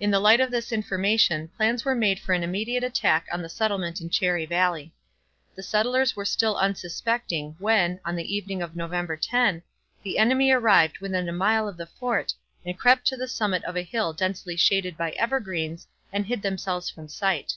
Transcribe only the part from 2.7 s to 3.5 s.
attack on the